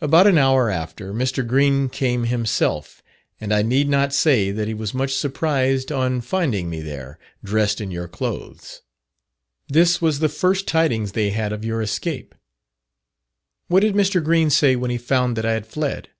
[0.00, 1.44] About an hour after, Mr.
[1.44, 3.02] Green came himself,
[3.40, 7.80] and I need not say that he was much surprised on finding me there, dressed
[7.80, 8.82] in your clothes.
[9.68, 12.36] This was the first tidings they had of your escape."
[13.66, 14.22] "What did Mr.
[14.22, 16.10] Green say when he found that I had fled?"